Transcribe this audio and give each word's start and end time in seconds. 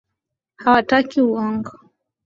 Hawataki 0.61 1.19
uongo. 1.27 1.71